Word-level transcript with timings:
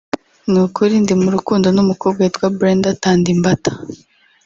ni 0.51 0.59
ukuri 0.65 0.93
ndi 1.03 1.13
mu 1.21 1.29
rukundo 1.35 1.67
n’umukobwa 1.75 2.19
witwa 2.23 2.47
Brenda 2.57 2.89
Thandi 3.01 3.29
Mbatha 3.39 3.71